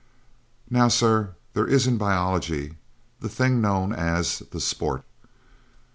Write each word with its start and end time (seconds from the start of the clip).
"Now, 0.67 0.87
sir, 0.87 1.35
there 1.53 1.67
is 1.67 1.85
in 1.85 1.99
biology 1.99 2.75
the 3.19 3.29
thing 3.29 3.61
known, 3.61 3.93
as 3.93 4.39
the 4.49 4.59
sport. 4.59 5.03